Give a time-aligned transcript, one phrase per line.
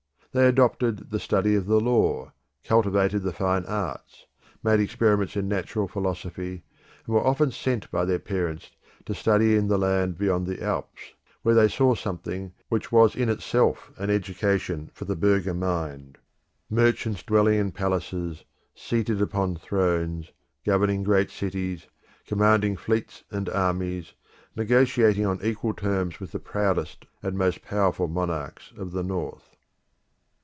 [0.33, 2.31] They adopted the study of the law,
[2.63, 4.27] cultivated the fine arts,
[4.63, 6.63] made experiments in natural philosophy,
[7.05, 8.71] and were often sent by their parents
[9.07, 11.01] to study in the land beyond the Alps,
[11.41, 16.17] where they saw something which was in itself an education for the burgher mind
[16.69, 20.31] merchants dwelling in palaces, seated upon thrones,
[20.63, 21.87] governing great cities,
[22.25, 24.13] commanding fleets and armies,
[24.55, 29.57] negotiating on equal terms with the proudest and most powerful monarchs of the North.